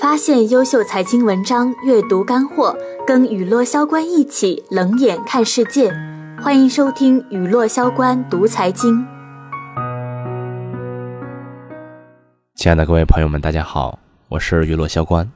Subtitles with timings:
[0.00, 2.76] 发现优秀财经文章，阅读干货，
[3.06, 5.90] 跟雨落萧关一起冷眼看世界。
[6.42, 9.06] 欢迎收听雨落萧关读财经。
[12.56, 13.98] 亲爱的各位朋友们，大家好，
[14.28, 15.32] 我是雨落萧关。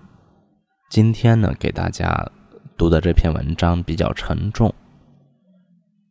[0.90, 2.30] 今天呢，给大家
[2.76, 4.74] 读的这篇文章比较沉重，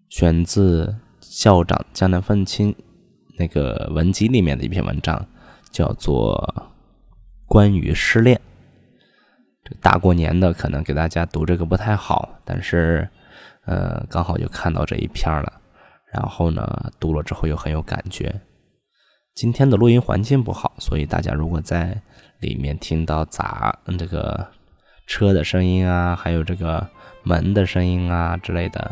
[0.09, 2.75] 选自校长江南愤青
[3.37, 5.27] 那个文集里面的一篇文章，
[5.69, 6.65] 叫做。
[7.51, 8.39] 关于失恋，
[9.81, 13.07] 大过年的可能给大家读这个不太好，但是，
[13.65, 15.53] 呃，刚好就看到这一篇了，
[16.11, 18.41] 然后呢，读了之后又很有感觉。
[19.35, 22.01] 今天的录音环境不好，所以大家如果在
[22.39, 24.47] 里面听到杂这个
[25.07, 26.85] 车的声音啊，还有这个
[27.23, 28.91] 门的声音啊之类的，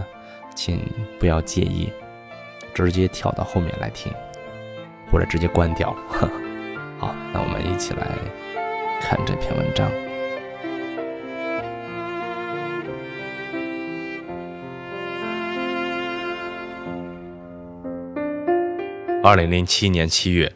[0.55, 0.80] 请
[1.20, 1.91] 不要介意，
[2.73, 4.12] 直接跳到后面来听，
[5.12, 5.94] 或者直接关掉。
[6.98, 8.08] 好，那我们一起来。
[9.00, 10.06] 看这篇文章。
[19.28, 20.50] 二零零七年七月，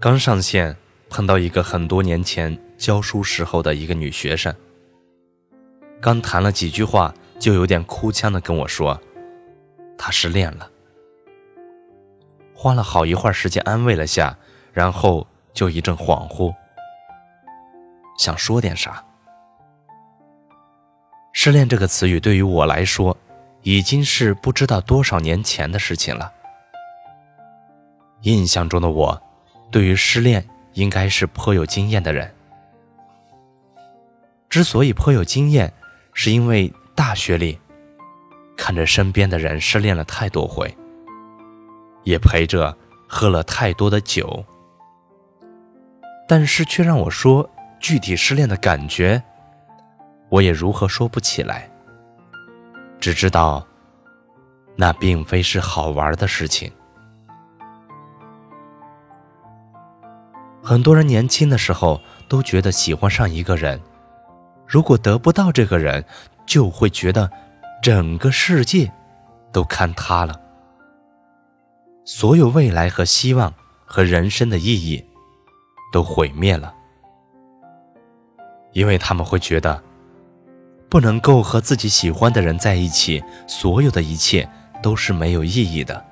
[0.00, 0.76] 刚上线，
[1.10, 4.54] 碰到一个很多年前教书时候的一个女学生。
[6.00, 9.00] 刚谈了几句话，就有点哭腔的跟我说，
[9.98, 10.70] 她失恋了。
[12.54, 14.38] 花了好一会儿时间安慰了下，
[14.72, 15.26] 然后。
[15.52, 16.54] 就一阵恍惚，
[18.18, 19.02] 想说点啥。
[21.32, 23.16] 失恋这个词语对于我来说，
[23.62, 26.30] 已经是不知道多少年前的事情了。
[28.26, 29.22] 印象中的我，
[29.70, 32.28] 对于失恋应该是颇有经验的人。
[34.48, 35.72] 之所以颇有经验，
[36.12, 37.56] 是因为大学里
[38.56, 40.76] 看着身边的人失恋了太多回，
[42.02, 44.44] 也陪着喝了太多的酒。
[46.26, 49.22] 但是却让我说具体失恋的感觉，
[50.28, 51.70] 我也如何说不起来。
[52.98, 53.64] 只知道，
[54.74, 56.72] 那并非是好玩的事情。
[60.66, 63.80] 很多人年轻的时候都觉得喜欢上一个人，
[64.66, 66.04] 如果得不到这个人，
[66.44, 67.30] 就会觉得
[67.80, 68.92] 整个世界
[69.52, 70.40] 都坍塌了，
[72.04, 73.54] 所有未来和希望
[73.84, 75.06] 和人生的意义。
[75.92, 76.74] 都毁灭了，
[78.72, 79.80] 因为他们会觉得，
[80.90, 84.46] 不能够和自己喜欢的人在一起，所有的一切
[84.82, 86.04] 都是没有意义的。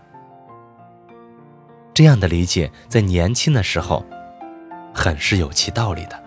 [1.93, 4.07] 这样的理解在年轻的时候，
[4.95, 6.23] 很是有其道理的。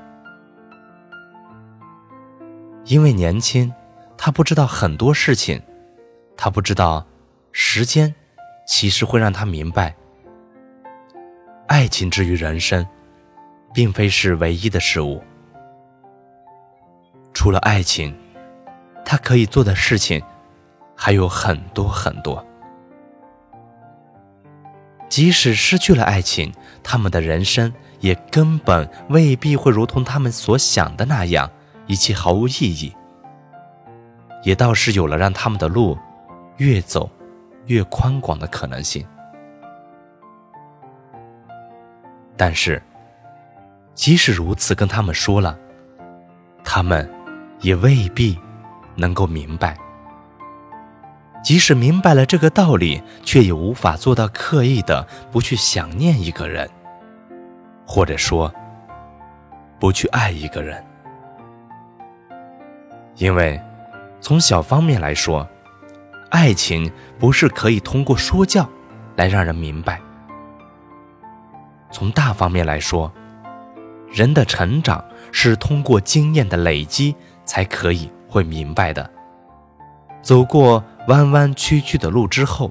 [2.86, 3.74] 因为年轻，
[4.18, 5.62] 他不知道很多事情，
[6.36, 7.08] 他不知道，
[7.52, 8.14] 时间，
[8.68, 9.96] 其实会让他明白，
[11.68, 12.86] 爱情之于人生。
[13.74, 15.22] 并非是唯一的事物。
[17.32, 18.18] 除了爱情，
[19.06, 20.20] 他可以做的事情
[20.96, 22.44] 还有很多很多。
[25.10, 26.52] 即使失去了爱情，
[26.82, 31.50] 他们的人生也根本未必会如同他们所想的那样，
[31.86, 32.94] 一切毫无意义。
[34.44, 35.98] 也倒是有了让他们的路
[36.58, 37.10] 越走
[37.66, 39.06] 越宽广的可能性。
[42.36, 42.82] 但是。
[43.94, 45.58] 即使如此，跟他们说了，
[46.64, 47.12] 他们
[47.62, 48.38] 也未必
[48.96, 49.76] 能够明白。
[51.44, 56.70] 即使明白了这个道理，却也无法做到刻意的不去想念一个人，
[57.88, 58.54] 或者说
[59.80, 60.84] 不去爱一个人。
[63.16, 63.60] 因为
[64.20, 65.48] 从小方面来说，
[66.30, 68.68] 爱情不是可以通过说教
[69.16, 69.96] 来让人明白；
[71.90, 73.12] 从大方面来说，
[74.12, 77.16] 人的成长是通过经验的累积
[77.46, 79.10] 才可以会明白的。
[80.22, 82.70] 走过弯弯曲曲的路之后，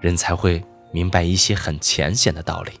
[0.00, 2.72] 人才会明白一些很浅显的道理。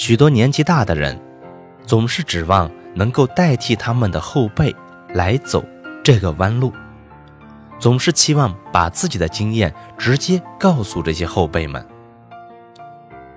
[0.00, 1.20] 许多年纪大的人，
[1.84, 4.74] 总是指望能够代替他们的后辈
[5.10, 5.62] 来走
[6.02, 6.72] 这个弯路，
[7.78, 11.86] 总是期望把自己的经验直接告诉这些后辈们。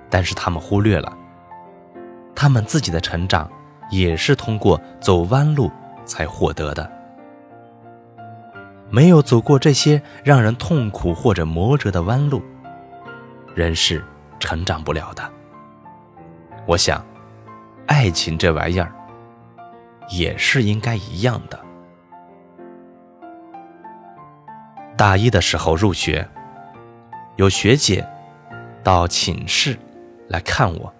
[0.09, 1.11] 但是他们忽略了，
[2.33, 3.51] 他们自己的成长
[3.89, 5.69] 也是通过走弯路
[6.05, 6.89] 才获得的。
[8.89, 12.41] 没有走过这些让人痛苦或者磨折的弯路，
[13.53, 14.01] 人是
[14.39, 15.29] 成长不了的。
[16.65, 17.05] 我想，
[17.87, 18.89] 爱情这玩意儿
[20.09, 21.59] 也是应该一样的。
[24.97, 26.29] 大一的时候入学，
[27.35, 28.07] 有学姐
[28.83, 29.77] 到寝室。
[30.29, 30.93] 来看我。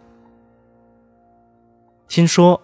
[2.09, 2.61] 听说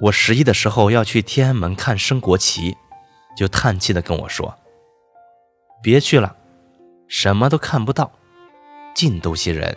[0.00, 2.76] 我十一的时候要去天安门看升国旗，
[3.36, 4.58] 就叹气的跟我说
[5.80, 6.36] ：“别去了，
[7.06, 8.10] 什么都看不到，
[8.92, 9.76] 净都些人。”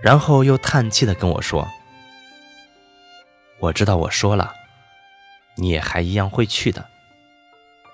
[0.00, 1.68] 然后又叹气的跟我说
[3.58, 4.54] ：“我知道我说了，
[5.56, 6.88] 你也还一样会去的，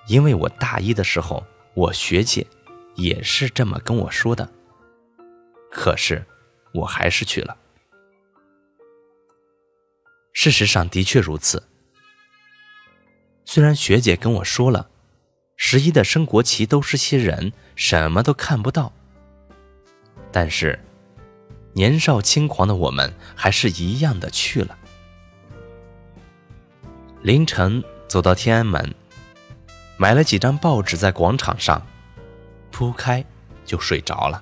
[0.07, 1.43] 因为我大一的时候，
[1.73, 2.45] 我学姐
[2.95, 4.47] 也是这么跟我说的。
[5.71, 6.23] 可是
[6.73, 7.57] 我还是去了。
[10.31, 11.63] 事实上的确如此。
[13.45, 14.89] 虽然学姐跟我说了，
[15.57, 18.93] 十一的升国旗都是些人，什么都看不到，
[20.31, 20.79] 但是。”
[21.77, 24.77] 年少轻狂的我们还是一样的去了。
[27.21, 28.95] 凌晨走到天安门，
[29.97, 31.85] 买了几张报纸在广场上
[32.71, 33.25] 铺开，
[33.65, 34.41] 就睡着了。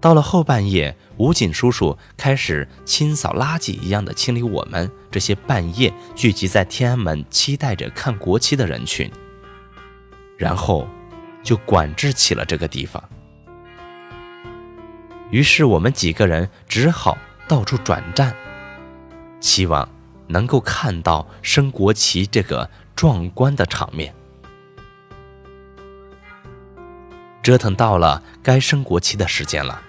[0.00, 9.10] 到了后半夜，武警叔叔开始清扫垃圾一样的清理我们这些半夜聚集在天安门期待着看国旗的人群，
[10.38, 10.88] 然后
[11.42, 13.02] 就管制起了这个地方。
[15.36, 18.34] 于是我们几个人只好到处转站，
[19.38, 19.86] 希望
[20.28, 24.14] 能够看到升国旗这个壮观的场面。
[27.42, 29.82] 折腾到了该升国旗的时间了，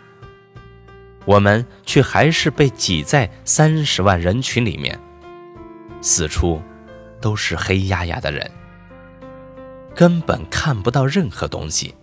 [1.23, 4.99] 我们却还是被挤在三十万人群里面，
[6.01, 6.61] 四处
[7.21, 8.51] 都是黑压压的人，
[9.95, 11.95] 根本看不到任何东西。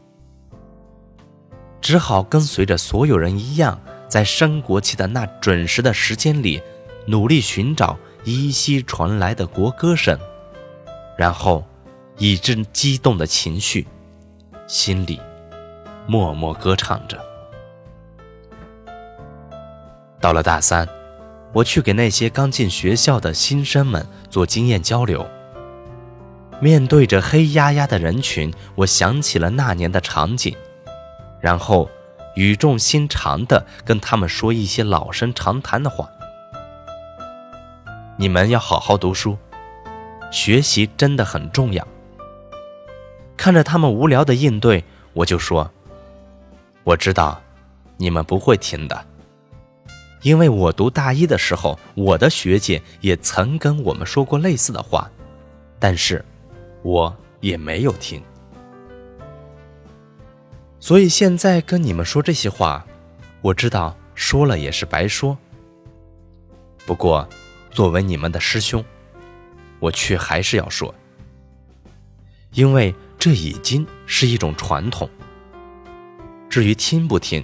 [1.84, 3.78] 只好跟随着所有人一样，
[4.08, 6.62] 在升国旗的那准时的时间里，
[7.04, 10.18] 努力寻找依稀传来的国歌声，
[11.18, 11.62] 然后
[12.16, 13.86] 以致激动的情绪，
[14.66, 15.20] 心里
[16.06, 17.22] 默默歌唱着。
[20.22, 20.88] 到了大三，
[21.52, 25.28] 我去给那些刚进学校的新生们做经验交流。
[26.62, 30.56] 面对着黑压压的人群，我想起了那年的场景。
[31.44, 31.90] 然后，
[32.36, 36.08] 语重心长地跟他们说一些老生常谈的话。
[38.16, 39.36] 你们要好好读书，
[40.32, 41.86] 学习真的很重要。
[43.36, 44.82] 看着他们无聊的应对，
[45.12, 45.70] 我就说
[46.82, 47.38] ：“我知道，
[47.98, 49.04] 你们不会听的，
[50.22, 55.10] 因为我读大一的时候，我的学姐也曾跟我们说过类似的话，
[55.78, 56.24] 但是，
[56.82, 58.22] 我也没有听。”
[60.84, 62.84] 所以现在跟你们说这些话，
[63.40, 65.34] 我知道说了也是白说。
[66.84, 67.26] 不过，
[67.70, 68.84] 作为你们的师兄，
[69.78, 70.94] 我却还是要说，
[72.52, 75.08] 因为这已经是一种传统。
[76.50, 77.42] 至于听不听，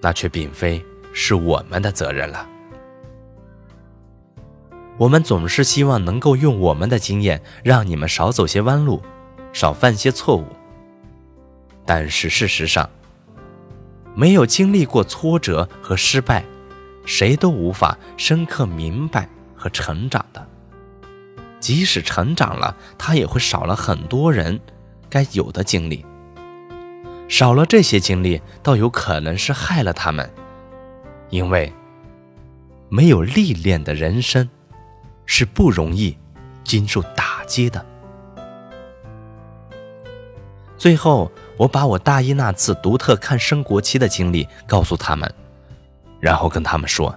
[0.00, 2.48] 那却并非是我们的责任了。
[4.98, 9.00] 我们总是希望能够用我们的经验，让你们少走些弯路，
[9.52, 10.44] 少犯些错误。
[11.84, 12.88] 但是事实上，
[14.14, 16.44] 没有经历过挫折和失败，
[17.04, 20.46] 谁都无法深刻明白和成长的。
[21.58, 24.60] 即使成长了，他也会少了很多人
[25.08, 26.04] 该有的经历。
[27.28, 30.30] 少了这些经历，倒有可能是害了他们，
[31.30, 31.72] 因为
[32.88, 34.48] 没有历练的人生
[35.26, 36.16] 是不容易
[36.62, 37.84] 经受打击的。
[40.78, 41.30] 最后。
[41.62, 45.32] 我把我大一那次独特看升国旗的经历告诉他们，
[46.18, 47.16] 然后跟他们说：“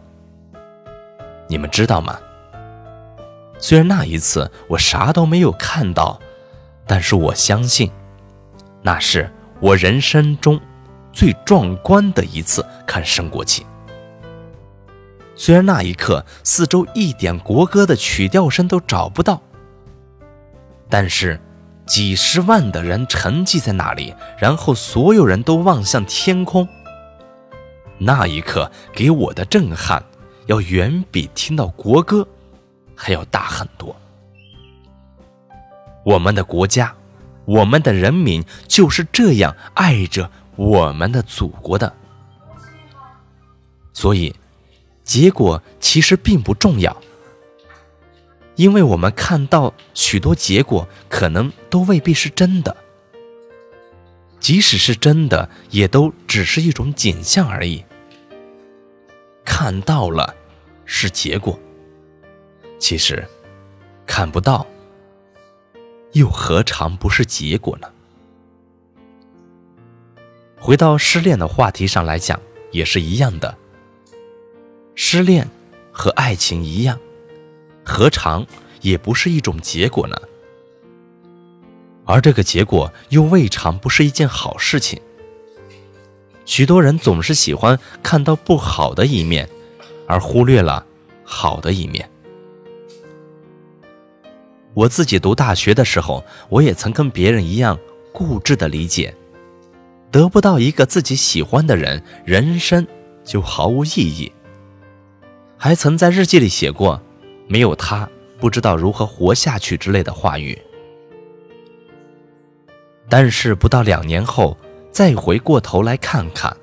[1.49, 2.19] 你们知道吗？
[3.57, 6.19] 虽然那一次我啥都没有看到，
[6.85, 7.91] 但是我相信，
[8.83, 10.61] 那是我人生中
[11.11, 13.65] 最壮观的一次看升国旗。
[15.35, 19.41] 虽然那一刻四周一点国歌的曲调声都找不到，
[20.87, 21.41] 但是。”
[21.85, 26.67] 几十万的人沉寂在那里，然后所有人都望向天空。
[27.97, 30.03] 那一刻给我的震撼，
[30.47, 32.27] 要远比听到国歌
[32.95, 33.95] 还要大很多。
[36.03, 36.93] 我们的国家，
[37.45, 41.91] 我们的人民就是这样爱着我们的祖国的。
[43.93, 44.35] 所以，
[45.03, 46.95] 结果其实并不重要。
[48.55, 52.75] 因为我们看到许多结果，可能都未必是真的；
[54.39, 57.83] 即使是真的，也都只是一种景象而已。
[59.43, 60.33] 看到了
[60.85, 61.59] 是结果，
[62.79, 63.27] 其实
[64.05, 64.65] 看不到
[66.13, 67.87] 又何尝不是结果呢？
[70.57, 72.39] 回到失恋的话题上来讲，
[72.71, 73.57] 也是一样的。
[74.95, 75.47] 失恋
[75.91, 76.97] 和爱情一样，
[77.85, 78.45] 何尝
[78.81, 80.17] 也不是一种结果呢？
[82.03, 84.99] 而这个结果又未尝不是一件好事情。
[86.45, 89.49] 许多人总是喜欢看到不好的一面，
[90.07, 90.85] 而忽略了
[91.23, 92.09] 好的一面。
[94.73, 97.79] 我自己读大学的时候，我也曾跟别人一样
[98.11, 99.15] 固执的理解，
[100.11, 102.85] 得不到一个自己喜欢的人，人生
[103.23, 104.31] 就毫无意义。
[105.57, 107.01] 还曾在日记里写过
[107.47, 108.09] “没有他，
[108.39, 110.59] 不知道如何活下去”之类的话语。
[113.07, 114.57] 但是不到两年后，
[114.91, 116.55] 再回过头来看看，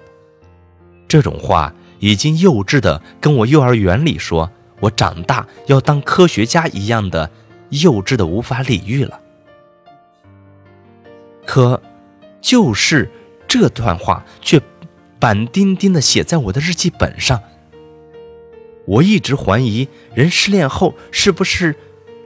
[1.07, 7.31] 这种话已经幼稚的跟我幼儿园里说我长大要当科学家一样的
[7.69, 9.21] 幼稚的无法理喻了。
[11.47, 11.81] 可，
[12.41, 13.09] 就是
[13.47, 14.61] 这段话却
[15.21, 17.41] 板钉钉的写在我的日记本上。
[18.85, 21.75] 我一直怀疑，人失恋后是不是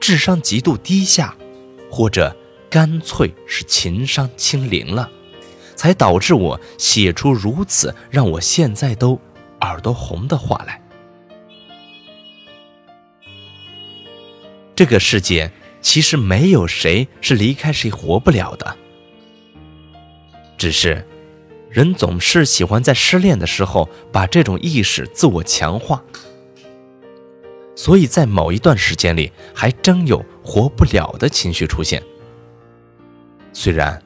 [0.01, 1.37] 智商极度低下，
[1.91, 2.35] 或者
[2.71, 5.11] 干脆是情商清零了，
[5.75, 9.21] 才导致我写出如此让我现在都
[9.61, 10.83] 耳朵红的话来。
[14.75, 18.77] 这个世界其实没有谁是离开谁活不了的，
[20.59, 21.07] 只是
[21.71, 26.03] 人总是喜欢在失恋的时候把这种意识自我强化。
[27.77, 32.03] 所以在某一段时间里，还真有活不了的情绪出现。
[33.53, 34.03] 虽然，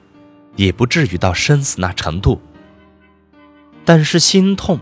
[0.56, 2.40] 也不至于到生死那程度，
[3.84, 4.78] 但是心痛，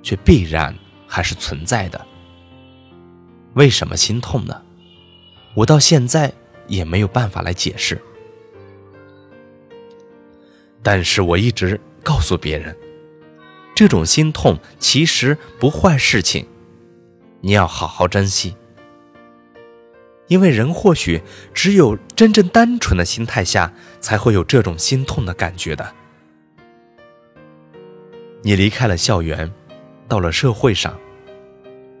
[0.00, 0.74] 却必然
[1.08, 2.06] 还是存在的。
[3.54, 4.62] 为什么心痛呢？
[5.54, 6.32] 我到现在
[6.68, 8.00] 也没有办法来解释。
[10.82, 12.76] 但是我一直告诉别人，
[13.74, 16.46] 这种心痛其实不坏事情。
[17.44, 18.56] 你要好好珍惜，
[20.28, 21.22] 因为人或许
[21.52, 23.70] 只有真正单纯的心态下，
[24.00, 25.92] 才会有这种心痛的感觉的。
[28.40, 29.52] 你离开了校园，
[30.08, 30.98] 到了社会上，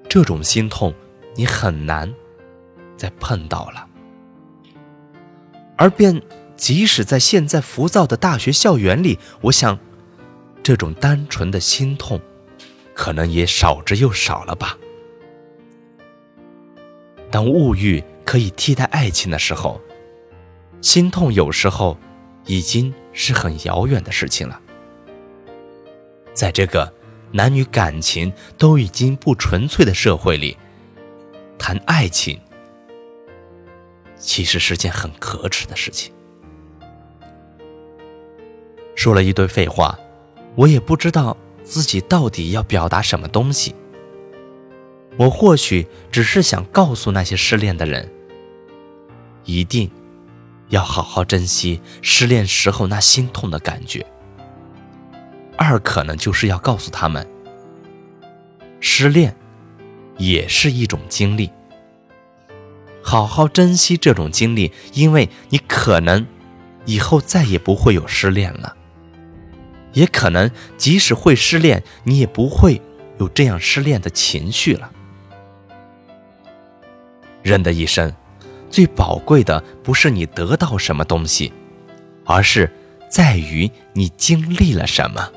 [0.08, 0.94] 这种心痛
[1.36, 2.10] 你很难
[2.96, 3.86] 再碰到了。
[5.76, 6.22] 而便
[6.56, 9.78] 即使在现在浮躁的大学校园里，我想，
[10.62, 12.18] 这种单纯的心痛，
[12.94, 14.78] 可能也少之又少了吧。
[17.34, 19.80] 当物欲可以替代爱情的时候，
[20.80, 21.98] 心痛有时候
[22.46, 24.60] 已经是很遥远的事情了。
[26.32, 26.94] 在这个
[27.32, 30.56] 男女感情都已经不纯粹的社会里，
[31.58, 32.40] 谈爱情
[34.16, 36.14] 其实是件很可耻的事情。
[38.94, 39.98] 说了一堆废话，
[40.54, 43.74] 我也不知道自己到底要表达什么东西。
[45.16, 48.10] 我或许只是想告诉那些失恋的人，
[49.44, 49.90] 一定
[50.70, 54.04] 要好好珍惜失恋时候那心痛的感觉。
[55.56, 57.24] 二可能就是要告诉他们，
[58.80, 59.36] 失恋
[60.18, 61.48] 也是一种经历，
[63.00, 66.26] 好好珍惜这种经历，因为你可能
[66.86, 68.76] 以后再也不会有失恋了，
[69.92, 72.82] 也可能即使会失恋，你也不会
[73.20, 74.90] 有这样失恋的情绪了。
[77.44, 78.10] 人的一生，
[78.70, 81.52] 最宝贵的不是你得到什么东西，
[82.24, 82.72] 而是
[83.10, 85.30] 在于你经历了什么。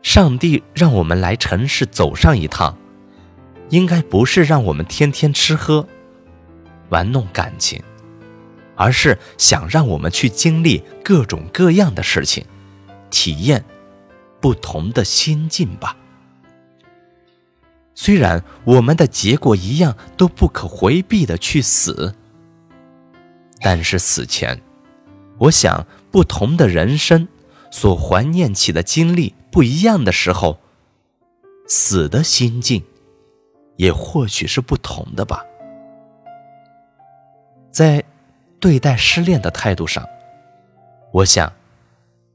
[0.00, 2.78] 上帝让我们来城市走上一趟，
[3.70, 5.88] 应该不是让我们天天吃喝、
[6.88, 7.82] 玩弄感情，
[8.76, 12.44] 而是想让我们去经历各种各样的事情，
[13.10, 13.64] 体验
[14.40, 15.96] 不同的心境吧。
[17.94, 22.14] 虽然我们的结果一样都不可回避的去死，
[23.60, 24.60] 但是死前，
[25.38, 27.28] 我想不同的人生
[27.70, 30.58] 所怀念起的经历不一样的时候，
[31.68, 32.82] 死的心境
[33.76, 35.44] 也或许是不同的吧。
[37.70, 38.02] 在
[38.58, 40.06] 对待失恋的态度上，
[41.12, 41.52] 我想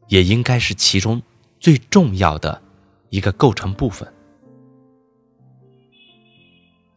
[0.07, 1.21] 也应该是其中
[1.59, 2.61] 最重要的
[3.09, 4.11] 一个构成部分。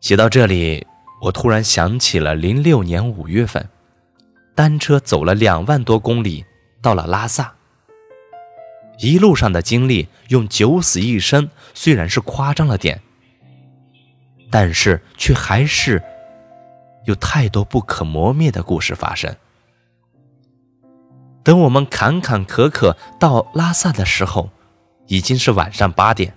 [0.01, 0.87] 写到这里，
[1.23, 3.69] 我突然想起了零六年五月份，
[4.55, 6.45] 单车走了两万多公里，
[6.81, 7.55] 到了拉萨。
[8.99, 13.01] 一路上的经历，用九死一生虽然是夸张了点，
[14.51, 16.03] 但是却还是
[17.05, 19.35] 有太多不可磨灭的故事发生。
[21.43, 24.51] 等我们坎坎坷坷到拉萨的时候，
[25.07, 26.35] 已经是晚上八点。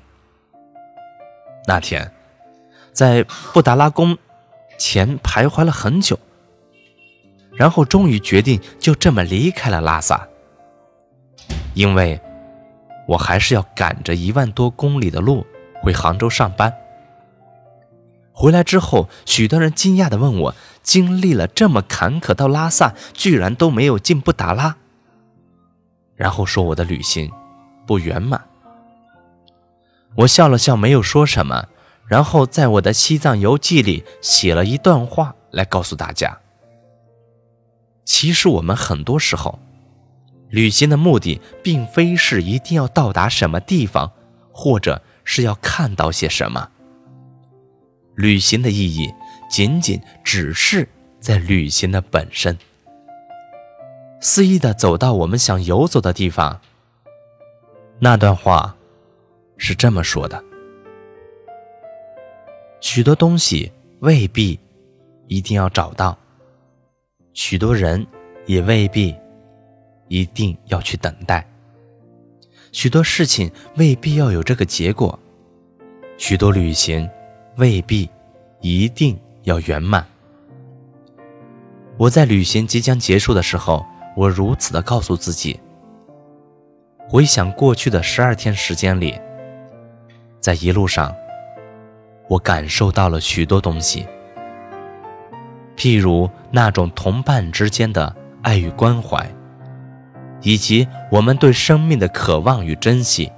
[1.65, 2.12] 那天，
[2.93, 4.17] 在布达拉宫
[4.77, 6.17] 前徘徊了很久，
[7.55, 10.27] 然后终于决定就这么离开了拉萨，
[11.73, 12.21] 因为
[13.07, 15.45] 我还是要赶着一万多公里的路
[15.81, 16.73] 回杭州上班。
[18.31, 24.75] 回来之后，许多人惊讶地问我：经历了这么坎坷到拉萨，居然都没有进布达拉，
[26.15, 27.31] 然后说我的旅行
[27.85, 28.43] 不圆满。
[30.15, 31.67] 我笑了笑，没有说什么，
[32.07, 36.38] 然后在我的西藏游记里写了一段话来告诉大家：
[38.05, 39.60] 其实我们很多时候，
[40.50, 44.12] 旅行的目的并非是一定要到达什么地方，
[44.51, 46.69] 或者是要看到些什么。
[48.15, 49.12] 旅行的意义
[49.50, 50.88] 仅仅只是
[51.19, 52.57] 在旅行的本身，
[54.22, 56.62] 肆意的走到我们想游走的地方。
[58.00, 58.75] 那段话。
[59.55, 60.43] 是这么说的：
[62.83, 63.71] 许多东西
[64.01, 64.59] 未必
[65.27, 66.15] 一定要找到，
[67.33, 68.05] 许多人
[68.45, 69.15] 也未必
[70.09, 71.47] 一定要去等待，
[72.73, 75.17] 许多事情未必要有这个结果，
[76.17, 77.09] 许多旅行
[77.55, 78.09] 未必
[78.59, 80.05] 一定要圆满。
[81.97, 83.85] 我在旅行即将结束的时候，
[84.17, 85.57] 我如此的告诉自己。
[87.07, 89.17] 回想过去的十二天时间里。
[90.41, 91.15] 在一路上，
[92.33, 94.07] 我感受到了许多东西，
[95.77, 99.29] 譬如那种同伴之间的爱与关怀，
[100.41, 103.31] 以及我们对生命的渴望与珍惜，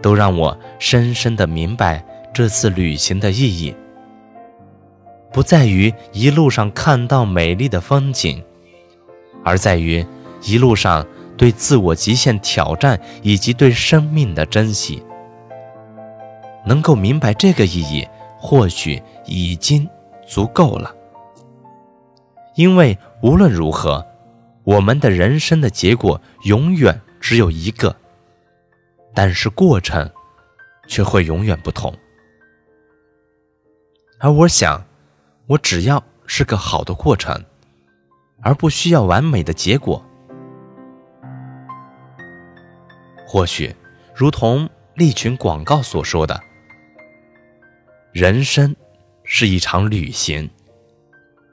[0.00, 3.76] 都让我深深的明白这次旅行的意义，
[5.30, 8.42] 不在于一路上看到美丽的风景，
[9.44, 10.06] 而在于
[10.44, 15.02] 一路上对自我极限挑战以及对生命的珍惜。
[16.68, 18.06] 能够明白这个意义，
[18.38, 19.88] 或许已经
[20.26, 20.94] 足够了。
[22.56, 24.06] 因为无论如何，
[24.64, 27.96] 我们的人生的结果永远只有一个，
[29.14, 30.10] 但是过程
[30.86, 31.90] 却会永远不同。
[34.20, 34.84] 而我想，
[35.46, 37.42] 我只要是个好的过程，
[38.42, 40.04] 而不需要完美的结果。
[43.26, 43.74] 或许，
[44.14, 46.38] 如同利群广告所说的。
[48.18, 48.74] 人生
[49.22, 50.50] 是一场旅行，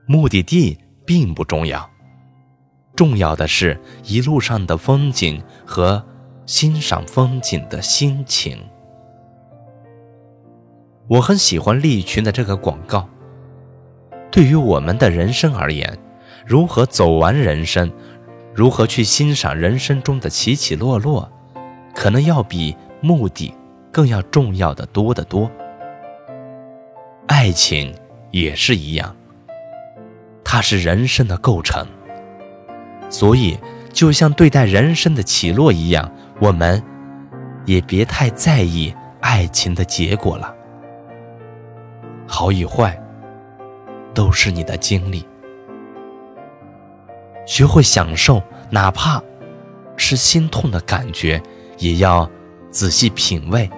[0.07, 0.75] 目的地
[1.05, 1.87] 并不重要，
[2.95, 6.03] 重要的是一路上的风景和
[6.47, 8.57] 欣赏风景的心情。
[11.07, 13.07] 我很喜欢利群的这个广告。
[14.31, 15.95] 对于我们的人生而言，
[16.47, 17.93] 如何走完人生，
[18.55, 21.31] 如何去欣赏人生中的起起落落，
[21.93, 23.53] 可能要比目的
[23.91, 25.47] 更要重要的多得多。
[27.27, 27.93] 爱情
[28.31, 29.15] 也是一样，
[30.43, 31.85] 它是人生的构成，
[33.09, 33.57] 所以
[33.91, 36.81] 就像对待人生的起落一样，我们
[37.65, 40.53] 也别太在意爱情的结果了。
[42.27, 42.99] 好与坏，
[44.13, 45.25] 都是你的经历。
[47.45, 49.21] 学会享受，哪怕
[49.97, 51.41] 是心痛的感觉，
[51.77, 52.29] 也要
[52.69, 53.69] 仔细品味。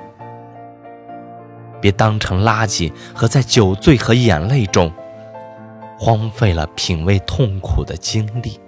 [1.81, 4.91] 别当成垃圾，和在酒醉和眼泪中
[5.99, 8.59] 荒废了品味痛苦的经历。